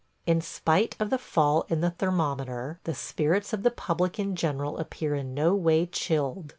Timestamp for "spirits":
2.95-3.53